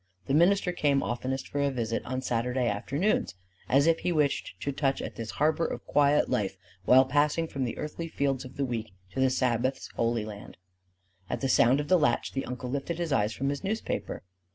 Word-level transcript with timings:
The 0.25 0.33
minister 0.33 0.71
came 0.71 1.03
oftenest 1.03 1.47
for 1.47 1.61
a 1.61 1.69
visit 1.69 2.03
on 2.05 2.21
Saturday 2.23 2.67
afternoons, 2.67 3.35
as 3.69 3.85
if 3.85 3.99
he 3.99 4.11
wished 4.11 4.55
to 4.61 4.71
touch 4.71 4.99
at 4.99 5.13
this 5.15 5.29
harbor 5.37 5.63
of 5.67 5.75
a 5.79 5.83
quiet 5.91 6.27
life 6.27 6.57
while 6.85 7.05
passing 7.05 7.47
from 7.47 7.65
the 7.65 7.77
earthly 7.77 8.07
fields 8.07 8.43
of 8.43 8.57
the 8.57 8.65
week 8.65 8.93
to 9.11 9.19
the 9.19 9.29
Sabbath's 9.29 9.89
holy 9.95 10.25
land. 10.25 10.57
At 11.29 11.41
the 11.41 11.47
sound 11.49 11.79
of 11.79 11.87
the 11.87 11.99
latch 11.99 12.31
the 12.31 12.45
uncle 12.45 12.71
lifted 12.71 12.97
his 12.97 13.13
eyes 13.13 13.33
from 13.33 13.49
his 13.49 13.63
newspaper. 13.63 14.23